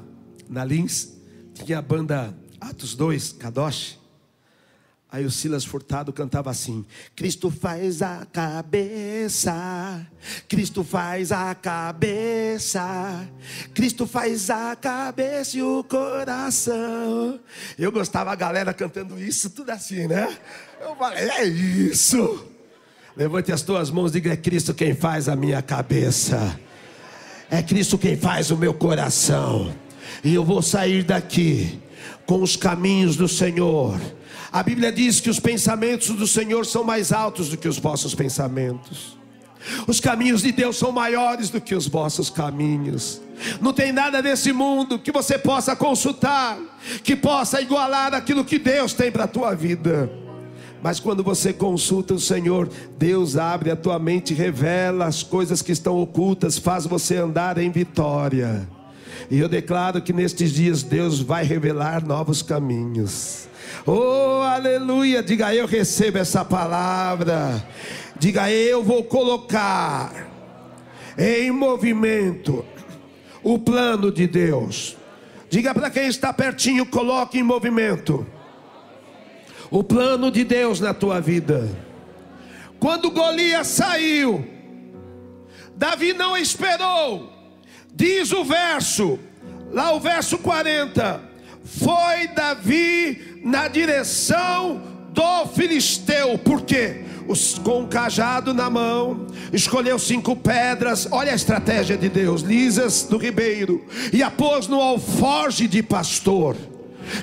na 0.50 0.64
Lins, 0.64 1.18
tinha 1.54 1.80
a 1.80 1.82
banda 1.82 2.34
Atos 2.60 2.96
2, 2.96 3.34
Kadosh. 3.34 4.00
Aí 5.18 5.26
o 5.26 5.32
Silas 5.32 5.66
Furtado 5.66 6.14
cantava 6.14 6.52
assim: 6.52 6.86
Cristo 7.16 7.50
faz 7.50 8.04
a 8.04 8.24
cabeça, 8.32 10.06
Cristo 10.48 10.84
faz 10.84 11.32
a 11.32 11.56
cabeça, 11.56 13.28
Cristo 13.74 14.06
faz 14.06 14.52
a 14.52 14.76
cabeça 14.76 15.58
e 15.58 15.64
o 15.64 15.84
coração. 15.84 17.40
Eu 17.80 17.92
gostava 17.92 18.32
a 18.32 18.36
galera 18.36 18.72
cantando 18.76 19.20
isso, 19.20 19.50
tudo 19.50 19.72
assim, 19.72 20.06
né? 20.06 20.38
Eu 20.80 20.96
falei: 20.96 21.28
é 21.32 21.46
isso. 21.46 22.46
Levante 23.16 23.52
as 23.52 23.64
tuas 23.64 23.90
mãos 23.90 24.12
e 24.12 24.22
diga: 24.22 24.34
é 24.34 24.38
Cristo 24.38 24.72
quem 24.72 24.94
faz 24.94 25.28
a 25.28 25.36
minha 25.36 25.64
cabeça. 25.64 26.60
É 27.50 27.64
Cristo 27.64 27.98
quem 27.98 28.16
faz 28.16 28.52
o 28.52 28.58
meu 28.58 28.72
coração. 28.72 29.74
E 30.24 30.32
eu 30.32 30.46
vou 30.46 30.62
sair 30.62 31.04
daqui 31.04 31.82
com 32.28 32.44
os 32.44 32.56
caminhos 32.56 33.16
do 33.16 33.28
Senhor. 33.28 34.00
A 34.58 34.64
Bíblia 34.64 34.92
diz 34.92 35.20
que 35.20 35.30
os 35.30 35.40
pensamentos 35.40 36.10
do 36.10 36.26
Senhor 36.26 36.66
são 36.66 36.84
mais 36.84 37.12
altos 37.12 37.48
do 37.48 37.58
que 37.58 37.68
os 37.68 37.78
vossos 37.78 38.16
pensamentos. 38.16 39.16
Os 39.86 40.00
caminhos 40.00 40.42
de 40.42 40.52
Deus 40.52 40.78
são 40.78 40.92
maiores 40.92 41.52
do 41.52 41.62
que 41.62 41.76
os 41.76 41.88
vossos 41.88 42.32
caminhos. 42.32 43.22
Não 43.62 43.72
tem 43.72 43.92
nada 43.92 44.20
nesse 44.20 44.52
mundo 44.52 44.98
que 44.98 45.12
você 45.12 45.38
possa 45.38 45.76
consultar, 45.76 46.58
que 47.04 47.16
possa 47.16 47.62
igualar 47.62 48.16
aquilo 48.16 48.44
que 48.44 48.58
Deus 48.58 48.94
tem 48.94 49.12
para 49.12 49.26
a 49.26 49.28
tua 49.28 49.54
vida. 49.54 50.12
Mas 50.82 51.00
quando 51.00 51.24
você 51.24 51.54
consulta 51.54 52.16
o 52.16 52.20
Senhor, 52.20 52.68
Deus 52.98 53.38
abre 53.38 53.70
a 53.70 53.76
tua 53.76 54.00
mente, 54.00 54.34
revela 54.34 55.06
as 55.06 55.22
coisas 55.22 55.62
que 55.62 55.72
estão 55.72 56.02
ocultas, 56.02 56.58
faz 56.58 56.88
você 56.88 57.18
andar 57.18 57.60
em 57.60 57.70
vitória. 57.70 58.68
E 59.30 59.38
eu 59.38 59.48
declaro 59.48 60.02
que 60.02 60.12
nestes 60.12 60.52
dias 60.52 60.82
Deus 60.82 61.20
vai 61.20 61.44
revelar 61.44 62.04
novos 62.04 62.42
caminhos. 62.42 63.47
Oh, 63.90 64.42
aleluia! 64.42 65.24
Diga 65.24 65.56
eu 65.56 65.66
recebo 65.66 66.18
essa 66.18 66.44
palavra. 66.44 67.66
Diga 68.20 68.52
eu 68.52 68.84
vou 68.84 69.02
colocar 69.06 70.12
em 71.18 71.50
movimento 71.52 72.66
o 73.42 73.58
plano 73.58 74.12
de 74.12 74.28
Deus. 74.28 74.98
Diga 75.50 75.74
para 75.74 75.90
quem 75.90 76.10
está 76.10 76.34
pertinho, 76.34 76.86
coloque 76.86 77.40
em 77.40 77.44
movimento 77.44 78.28
o 79.72 79.82
plano 79.82 80.30
de 80.30 80.44
Deus 80.44 80.82
na 80.82 80.94
tua 80.94 81.22
vida. 81.22 81.70
Quando 82.82 83.10
Golias 83.10 83.68
saiu, 83.68 84.46
Davi 85.78 86.12
não 86.12 86.36
esperou, 86.36 87.32
diz 87.94 88.34
o 88.34 88.44
verso, 88.44 89.18
lá 89.72 89.94
o 89.94 90.00
verso 90.02 90.38
40: 90.40 91.27
foi 91.68 92.28
Davi 92.34 93.42
na 93.44 93.68
direção 93.68 94.82
do 95.12 95.48
filisteu, 95.48 96.38
por 96.38 96.62
quê? 96.62 97.04
Os, 97.28 97.60
com 97.60 97.82
um 97.82 97.88
cajado 97.88 98.54
na 98.54 98.70
mão, 98.70 99.28
escolheu 99.52 100.00
cinco 100.00 100.36
pedras, 100.36 101.08
olha 101.12 101.34
a 101.34 101.36
estratégia 101.36 101.98
de 101.98 102.08
Deus, 102.08 102.42
lisas 102.42 103.04
do 103.04 103.18
ribeiro, 103.18 103.86
e 104.14 104.24
a 104.24 104.32
pôs 104.32 104.68
no 104.68 104.82
alforge 104.82 105.68
de 105.68 105.84
pastor 105.84 106.56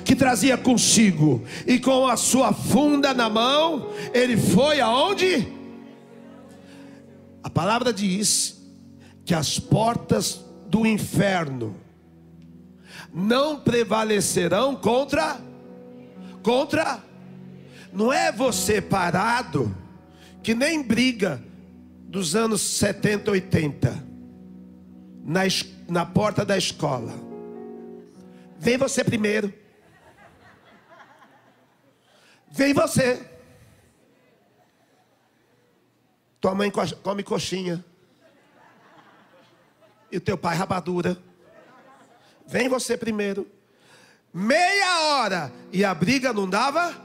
que 0.03 0.15
trazia 0.15 0.57
consigo, 0.57 1.43
e 1.65 1.79
com 1.79 2.07
a 2.07 2.17
sua 2.17 2.53
funda 2.53 3.13
na 3.13 3.29
mão, 3.29 3.89
ele 4.13 4.37
foi 4.37 4.79
aonde? 4.79 5.47
A 7.43 7.49
palavra 7.49 7.93
diz 7.93 8.61
que 9.23 9.33
as 9.33 9.59
portas 9.59 10.39
do 10.67 10.85
inferno 10.85 11.75
não 13.15 13.57
prevalecerão 13.57 14.75
contra 14.75 15.39
contra 16.43 17.01
não 17.93 18.11
é 18.11 18.29
você 18.29 18.81
parado 18.81 19.73
que 20.43 20.53
nem 20.53 20.83
briga 20.83 21.41
dos 22.07 22.35
anos 22.35 22.61
70, 22.61 23.31
80 23.31 24.05
na, 25.23 25.41
na 25.89 26.05
porta 26.05 26.45
da 26.45 26.57
escola. 26.57 27.13
Vem 28.59 28.77
você 28.77 29.03
primeiro. 29.03 29.51
Vem 32.51 32.73
você. 32.73 33.27
Tua 36.39 36.53
mãe 36.53 36.71
come 37.01 37.23
coxinha. 37.23 37.83
E 40.11 40.17
o 40.17 40.21
teu 40.21 40.37
pai 40.37 40.55
rabadura. 40.55 41.17
Vem 42.47 42.69
você 42.69 42.97
primeiro. 42.97 43.47
Meia 44.33 44.99
hora. 45.01 45.51
E 45.71 45.83
a 45.83 45.93
briga 45.93 46.33
não 46.33 46.49
dava? 46.49 47.03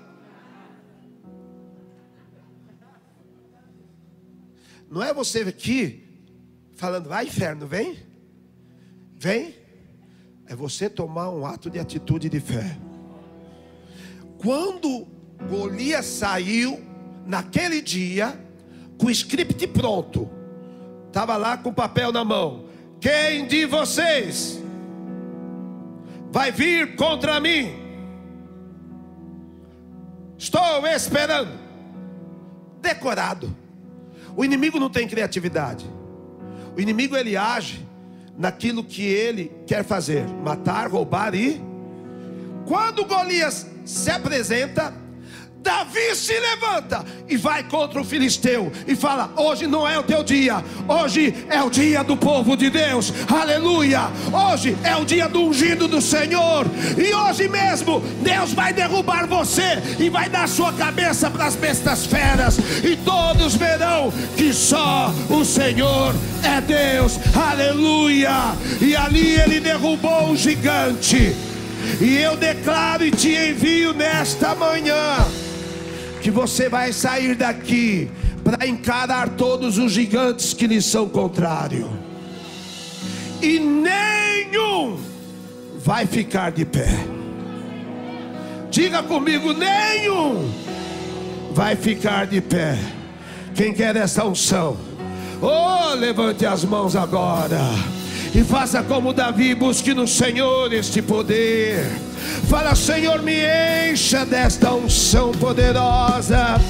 Não 4.90 5.03
é 5.03 5.14
você 5.14 5.40
aqui 5.40 6.05
falando, 6.74 7.09
vai 7.09 7.26
inferno, 7.26 7.66
vem. 7.66 7.96
Vem. 9.16 9.55
É 10.46 10.57
você 10.57 10.90
tomar 10.90 11.31
um 11.31 11.46
ato 11.46 11.70
de 11.70 11.79
atitude 11.79 12.29
de 12.29 12.40
fé. 12.40 12.76
Quando 14.38 15.07
Golias 15.48 16.07
saiu, 16.07 16.81
naquele 17.24 17.81
dia, 17.81 18.38
com 18.98 19.07
o 19.07 19.11
script 19.11 19.66
pronto, 19.68 20.29
estava 21.07 21.37
lá 21.37 21.57
com 21.57 21.68
o 21.68 21.74
papel 21.74 22.11
na 22.11 22.24
mão. 22.24 22.66
Quem 23.00 23.46
de 23.46 23.66
vocês 23.66 24.60
vai 26.31 26.51
vir 26.51 26.97
contra 26.97 27.40
mim? 27.40 27.75
Estou 30.38 30.87
esperando. 30.87 31.51
Decorado. 32.81 33.55
O 34.37 34.45
inimigo 34.45 34.81
não 34.81 34.88
tem 34.88 35.07
criatividade. 35.07 35.85
O 36.77 36.81
inimigo 36.81 37.16
ele 37.16 37.37
age 37.37 37.87
naquilo 38.38 38.83
que 38.83 39.03
ele 39.03 39.53
quer 39.66 39.85
fazer: 39.85 40.27
matar, 40.27 40.88
roubar 40.90 41.35
e. 41.35 41.61
Quando 42.66 43.05
Golias 43.05 43.66
se 43.85 44.11
apresenta, 44.11 44.95
Davi 45.62 46.16
se 46.16 46.33
levanta 46.33 47.05
e 47.29 47.37
vai 47.37 47.62
contra 47.62 48.01
o 48.01 48.05
filisteu 48.05 48.73
e 48.87 48.96
fala: 48.96 49.31
Hoje 49.37 49.66
não 49.66 49.87
é 49.87 49.99
o 49.99 50.03
teu 50.03 50.23
dia, 50.23 50.64
hoje 50.88 51.35
é 51.51 51.62
o 51.62 51.68
dia 51.68 52.03
do 52.03 52.16
povo 52.16 52.57
de 52.57 52.70
Deus, 52.70 53.12
aleluia. 53.31 54.11
Hoje 54.33 54.75
é 54.83 54.96
o 54.96 55.05
dia 55.05 55.29
do 55.29 55.42
ungido 55.42 55.87
do 55.87 56.01
Senhor, 56.01 56.66
e 56.96 57.14
hoje 57.14 57.46
mesmo 57.46 58.01
Deus 58.23 58.55
vai 58.55 58.73
derrubar 58.73 59.27
você 59.27 59.83
e 59.99 60.09
vai 60.09 60.31
dar 60.31 60.49
sua 60.49 60.73
cabeça 60.73 61.31
para 61.31 61.44
as 61.44 61.57
bestas 61.57 62.07
feras, 62.07 62.59
e 62.83 62.96
todos 62.96 63.55
verão 63.55 64.11
que 64.37 64.55
só 64.55 65.12
o 65.29 65.44
Senhor 65.44 66.14
é 66.42 66.61
Deus, 66.62 67.18
aleluia. 67.37 68.55
E 68.81 68.96
ali 68.96 69.38
ele 69.38 69.61
derrubou 69.61 70.31
o 70.31 70.37
gigante. 70.37 71.37
E 72.01 72.18
eu 72.18 72.37
declaro 72.37 73.05
e 73.05 73.11
te 73.11 73.35
envio 73.35 73.92
nesta 73.92 74.55
manhã 74.55 75.27
que 76.22 76.30
você 76.30 76.68
vai 76.68 76.92
sair 76.92 77.35
daqui 77.35 78.11
para 78.44 78.66
encarar 78.66 79.30
todos 79.30 79.78
os 79.78 79.92
gigantes 79.92 80.54
que 80.54 80.66
lhe 80.66 80.80
são 80.80 81.09
contrários, 81.09 81.88
e 83.42 83.59
nenhum 83.59 84.98
vai 85.78 86.06
ficar 86.06 86.50
de 86.52 86.64
pé. 86.64 86.88
Diga 88.70 89.02
comigo: 89.02 89.52
nenhum 89.52 90.50
vai 91.52 91.74
ficar 91.76 92.26
de 92.26 92.40
pé. 92.40 92.78
Quem 93.54 93.72
quer 93.72 93.96
essa 93.96 94.24
unção? 94.24 94.76
Oh, 95.42 95.94
levante 95.94 96.44
as 96.44 96.64
mãos 96.64 96.94
agora 96.94 97.61
e 98.35 98.44
faça 98.44 98.83
como 98.83 99.12
Davi, 99.12 99.54
busque 99.54 99.92
no 99.92 100.06
Senhor 100.06 100.72
este 100.72 101.02
poder. 101.02 101.85
Fala, 102.48 102.74
Senhor, 102.74 103.22
me 103.22 103.37
encha 103.90 104.24
desta 104.24 104.72
unção 104.74 105.33
poderosa. 105.33 106.61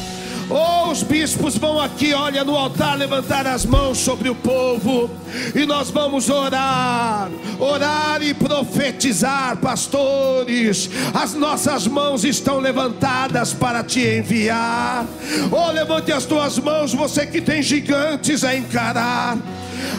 Oh, 0.52 0.90
os 0.90 1.04
bispos 1.04 1.56
vão 1.56 1.80
aqui, 1.80 2.12
olha, 2.12 2.42
no 2.42 2.56
altar, 2.56 2.98
levantar 2.98 3.46
as 3.46 3.64
mãos 3.64 3.98
sobre 3.98 4.28
o 4.28 4.34
povo, 4.34 5.08
e 5.54 5.64
nós 5.64 5.90
vamos 5.90 6.28
orar, 6.28 7.30
orar 7.56 8.20
e 8.20 8.34
profetizar, 8.34 9.56
pastores. 9.58 10.90
As 11.14 11.34
nossas 11.34 11.86
mãos 11.86 12.24
estão 12.24 12.58
levantadas 12.58 13.52
para 13.52 13.84
te 13.84 14.00
enviar. 14.00 15.06
Oh, 15.52 15.70
levante 15.70 16.10
as 16.10 16.24
tuas 16.24 16.58
mãos, 16.58 16.92
você 16.92 17.24
que 17.24 17.40
tem 17.40 17.62
gigantes 17.62 18.42
a 18.42 18.56
encarar 18.56 19.38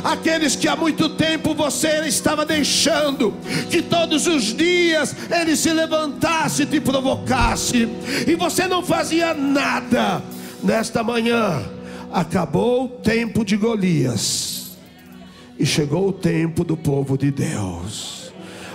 aqueles 0.03 0.55
que 0.55 0.67
há 0.67 0.75
muito 0.75 1.09
tempo 1.09 1.53
você 1.53 2.05
estava 2.07 2.45
deixando 2.45 3.33
que 3.69 3.81
todos 3.81 4.27
os 4.27 4.55
dias 4.55 5.15
ele 5.29 5.55
se 5.55 5.71
levantasse 5.71 6.63
e 6.63 6.65
te 6.65 6.79
provocasse, 6.79 7.87
e 8.27 8.35
você 8.35 8.67
não 8.67 8.83
fazia 8.83 9.33
nada. 9.33 10.21
Nesta 10.63 11.03
manhã, 11.03 11.63
acabou 12.11 12.85
o 12.85 12.89
tempo 12.89 13.43
de 13.43 13.57
Golias, 13.57 14.77
e 15.57 15.65
chegou 15.65 16.09
o 16.09 16.13
tempo 16.13 16.63
do 16.63 16.77
povo 16.77 17.17
de 17.17 17.31
Deus. 17.31 18.21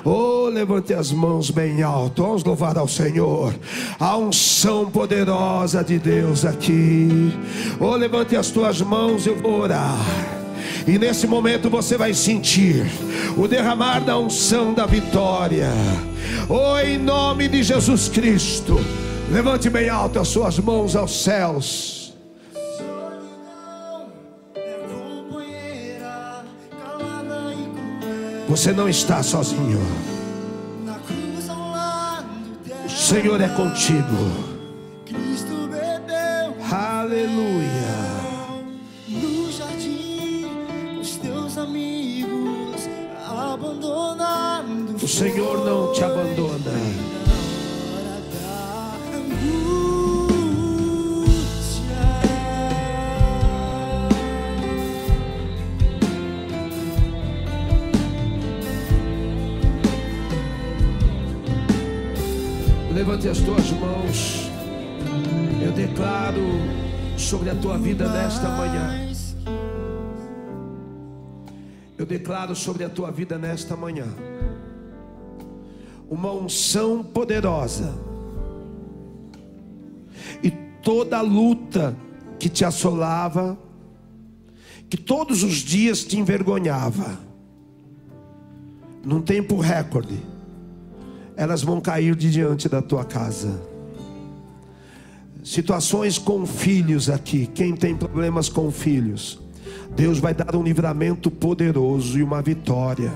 Oh, 0.09 0.49
levante 0.49 0.95
as 0.95 1.11
mãos 1.11 1.51
bem 1.51 1.83
alto. 1.83 2.23
Vamos 2.23 2.45
louvar 2.45 2.79
ao 2.79 2.87
Senhor. 2.87 3.53
A 3.99 4.17
unção 4.17 4.89
poderosa 4.89 5.83
de 5.83 5.99
Deus 5.99 6.45
aqui. 6.45 7.33
Oh, 7.81 7.97
levante 7.97 8.37
as 8.37 8.49
tuas 8.53 8.81
mãos, 8.81 9.27
eu 9.27 9.37
vou 9.37 9.63
orar. 9.63 10.36
E 10.87 10.99
nesse 10.99 11.27
momento 11.27 11.69
você 11.69 11.97
vai 11.97 12.15
sentir 12.15 12.87
o 13.37 13.47
derramar 13.47 14.01
da 14.01 14.19
unção 14.19 14.73
da 14.73 14.87
vitória. 14.87 15.71
Oh, 16.49 16.79
em 16.79 16.99
nome 16.99 17.49
de 17.49 17.63
Jesus 17.63 18.09
Cristo. 18.09 18.79
Levante 19.31 19.69
bem 19.69 19.89
alto 19.89 20.19
as 20.21 20.29
suas 20.29 20.59
mãos 20.59 20.95
aos 20.95 21.23
céus. 21.23 22.15
Você 28.49 28.73
não 28.73 28.89
está 28.89 29.23
sozinho. 29.23 29.81
O 32.85 32.89
Senhor 32.89 33.41
é 33.41 33.49
contigo. 33.49 34.56
Senhor 45.17 45.65
não 45.65 45.95
te 45.95 46.05
abandona. 46.05 46.61
Levante 62.93 63.29
as 63.31 63.39
tuas 63.39 63.71
mãos. 63.71 64.51
Eu 65.65 65.73
declaro 65.73 66.43
sobre 67.17 67.49
a 67.49 67.55
tua 67.55 67.79
vida 67.79 68.07
nesta 68.07 68.51
manhã. 68.51 69.09
Eu 71.97 72.05
declaro 72.05 72.55
sobre 72.55 72.85
a 72.85 72.91
tua 72.91 73.11
vida 73.11 73.39
nesta 73.39 73.75
manhã 73.75 74.05
uma 76.09 76.33
unção 76.33 77.03
poderosa. 77.03 77.95
E 80.43 80.51
toda 80.83 81.21
luta 81.21 81.97
que 82.39 82.49
te 82.49 82.65
assolava, 82.65 83.59
que 84.89 84.97
todos 84.97 85.43
os 85.43 85.57
dias 85.57 86.05
te 86.05 86.19
envergonhava, 86.19 87.19
num 89.05 89.21
tempo 89.21 89.59
recorde, 89.59 90.21
elas 91.37 91.63
vão 91.63 91.81
cair 91.81 92.15
de 92.17 92.31
diante 92.31 92.69
da 92.69 92.81
tua 92.81 93.05
casa. 93.05 93.61
Situações 95.45 96.19
com 96.19 96.45
filhos 96.45 97.09
aqui, 97.09 97.47
quem 97.47 97.77
tem 97.77 97.97
problemas 97.97 98.49
com 98.49 98.71
filhos, 98.71 99.39
Deus 99.95 100.19
vai 100.19 100.35
dar 100.35 100.57
um 100.57 100.63
livramento 100.63 101.31
poderoso 101.31 102.19
e 102.19 102.23
uma 102.23 102.43
vitória. 102.43 103.13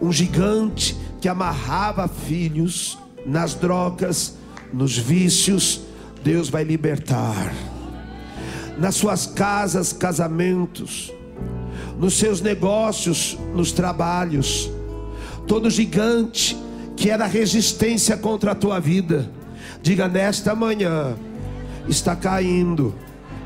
Um 0.00 0.12
gigante 0.12 0.96
que 1.20 1.28
amarrava 1.28 2.06
filhos 2.08 2.98
nas 3.24 3.54
drogas, 3.54 4.36
nos 4.72 4.96
vícios, 4.96 5.80
Deus 6.22 6.48
vai 6.48 6.64
libertar. 6.64 7.52
nas 8.78 8.94
suas 8.94 9.26
casas, 9.26 9.92
casamentos, 9.92 11.12
nos 11.98 12.14
seus 12.14 12.40
negócios, 12.40 13.38
nos 13.54 13.72
trabalhos. 13.72 14.70
Todo 15.46 15.70
gigante 15.70 16.56
que 16.96 17.10
era 17.10 17.26
resistência 17.26 18.16
contra 18.16 18.52
a 18.52 18.54
tua 18.54 18.80
vida, 18.80 19.30
diga 19.82 20.08
nesta 20.08 20.54
manhã, 20.54 21.14
está 21.88 22.14
caindo 22.16 22.94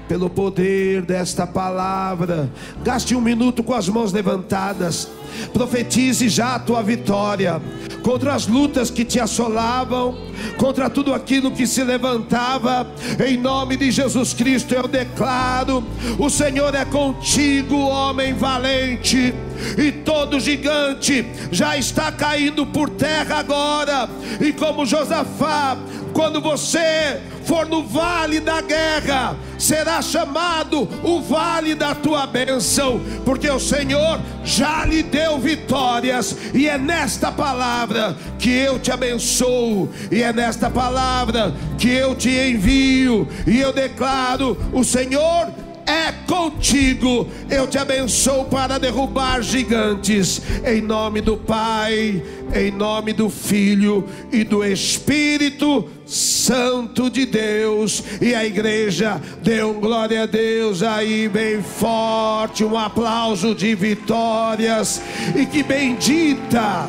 pelo 0.09 0.29
poder 0.29 1.03
desta 1.03 1.47
palavra. 1.47 2.51
Gaste 2.83 3.15
um 3.15 3.21
minuto 3.21 3.63
com 3.63 3.75
as 3.75 3.89
mãos 3.89 4.13
levantadas. 4.13 5.09
Profetize 5.53 6.29
já 6.29 6.55
a 6.55 6.59
tua 6.59 6.83
vitória 6.83 7.61
contra 8.03 8.35
as 8.35 8.47
lutas 8.47 8.91
que 8.91 9.05
te 9.05 9.21
assolavam, 9.21 10.17
contra 10.57 10.91
tudo 10.91 11.13
aquilo 11.13 11.51
que 11.51 11.67
se 11.67 11.83
levantava. 11.85 12.87
Em 13.25 13.37
nome 13.37 13.77
de 13.77 13.91
Jesus 13.91 14.33
Cristo 14.33 14.75
eu 14.75 14.89
declaro: 14.89 15.85
o 16.19 16.31
Senhor 16.31 16.75
é 16.75 16.85
contigo, 16.85 17.77
homem 17.77 18.35
valente. 18.35 19.35
E 19.77 19.93
todo 19.93 20.41
gigante 20.41 21.27
já 21.53 21.77
está 21.77 22.11
caindo 22.11 22.65
por 22.65 22.89
terra 22.89 23.41
agora. 23.41 24.09
E 24.41 24.55
como 24.55 24.87
Josafá, 24.87 25.77
quando 26.21 26.39
você 26.39 27.19
for 27.45 27.67
no 27.67 27.83
vale 27.83 28.41
da 28.41 28.61
guerra, 28.61 29.35
será 29.59 30.03
chamado 30.03 30.87
o 31.03 31.23
vale 31.23 31.75
da 31.75 31.95
tua 31.95 32.27
bênção, 32.27 33.01
porque 33.25 33.49
o 33.49 33.59
Senhor 33.59 34.21
já 34.45 34.85
lhe 34.85 35.03
deu 35.03 35.39
vitórias, 35.39 36.37
e 36.53 36.69
é 36.69 36.77
nesta 36.77 37.33
palavra 37.33 38.15
que 38.39 38.51
eu 38.51 38.79
te 38.79 38.93
abençoo, 38.93 39.89
e 40.13 40.23
é 40.23 40.31
nesta 40.31 40.69
palavra 40.69 41.55
que 41.79 41.89
eu 41.89 42.15
te 42.15 42.29
envio, 42.29 43.27
e 43.47 43.59
eu 43.59 43.73
declaro: 43.73 44.59
o 44.75 44.85
Senhor 44.85 45.49
é 45.91 46.13
contigo. 46.25 47.27
Eu 47.49 47.67
te 47.67 47.77
abençoo 47.77 48.45
para 48.45 48.79
derrubar 48.79 49.43
gigantes, 49.43 50.41
em 50.65 50.81
nome 50.81 51.21
do 51.21 51.37
Pai, 51.37 52.23
em 52.55 52.71
nome 52.71 53.13
do 53.13 53.29
Filho 53.29 54.07
e 54.31 54.45
do 54.45 54.65
Espírito 54.65 55.89
Santo 56.07 57.11
de 57.11 57.27
Deus. 57.27 58.05
E 58.21 58.35
a 58.35 58.45
igreja 58.45 59.21
deu 59.43 59.75
glória 59.75 60.23
a 60.23 60.27
Deus 60.27 60.81
aí, 60.85 61.29
bem 61.29 61.61
forte, 61.61 62.65
um 62.65 62.79
aplauso 62.79 63.53
de 63.53 63.75
vitórias. 63.75 65.03
E 65.35 65.45
que 65.45 65.65
bendita 65.65 66.89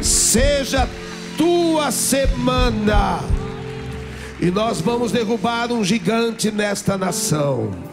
seja 0.00 0.88
tua 1.36 1.90
semana. 1.90 3.20
E 4.40 4.50
nós 4.50 4.80
vamos 4.80 5.10
derrubar 5.10 5.72
um 5.72 5.84
gigante 5.84 6.50
nesta 6.50 6.96
nação. 6.96 7.89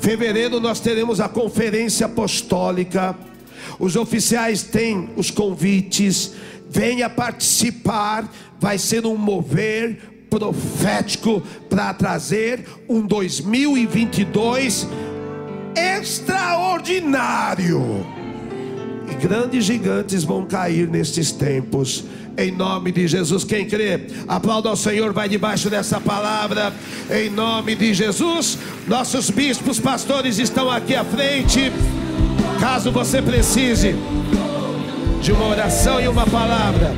Fevereiro 0.00 0.58
nós 0.60 0.80
teremos 0.80 1.20
a 1.20 1.28
conferência 1.28 2.06
apostólica. 2.06 3.14
Os 3.78 3.94
oficiais 3.96 4.62
têm 4.62 5.10
os 5.16 5.30
convites. 5.30 6.32
Venha 6.68 7.10
participar. 7.10 8.28
Vai 8.58 8.78
ser 8.78 9.06
um 9.06 9.16
mover 9.16 9.98
profético 10.30 11.42
para 11.68 11.92
trazer 11.94 12.64
um 12.88 13.06
2022 13.06 14.88
extraordinário. 15.74 18.15
E 19.10 19.14
grandes 19.14 19.64
gigantes 19.64 20.24
vão 20.24 20.44
cair 20.44 20.88
nestes 20.88 21.32
tempos 21.32 22.04
em 22.38 22.50
nome 22.50 22.92
de 22.92 23.08
Jesus. 23.08 23.44
Quem 23.44 23.66
crê, 23.66 24.06
aplauda 24.28 24.68
ao 24.68 24.76
Senhor, 24.76 25.12
vai 25.12 25.28
debaixo 25.28 25.70
dessa 25.70 26.00
palavra, 26.00 26.72
em 27.10 27.30
nome 27.30 27.74
de 27.74 27.94
Jesus. 27.94 28.58
Nossos 28.86 29.30
bispos, 29.30 29.80
pastores 29.80 30.38
estão 30.38 30.70
aqui 30.70 30.94
à 30.94 31.04
frente. 31.04 31.72
Caso 32.60 32.90
você 32.90 33.22
precise 33.22 33.94
de 35.22 35.32
uma 35.32 35.46
oração 35.46 36.00
e 36.00 36.08
uma 36.08 36.26
palavra, 36.26 36.94